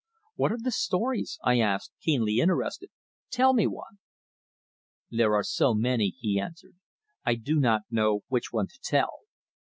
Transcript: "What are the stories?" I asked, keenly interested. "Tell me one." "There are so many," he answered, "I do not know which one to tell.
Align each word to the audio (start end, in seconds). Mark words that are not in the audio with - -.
"What 0.33 0.51
are 0.51 0.57
the 0.59 0.71
stories?" 0.71 1.37
I 1.43 1.59
asked, 1.59 1.91
keenly 2.01 2.39
interested. 2.39 2.89
"Tell 3.29 3.53
me 3.53 3.67
one." 3.67 3.99
"There 5.11 5.35
are 5.35 5.43
so 5.43 5.75
many," 5.75 6.15
he 6.19 6.39
answered, 6.39 6.73
"I 7.23 7.35
do 7.35 7.59
not 7.59 7.81
know 7.91 8.21
which 8.27 8.51
one 8.51 8.65
to 8.65 8.79
tell. 8.83 9.19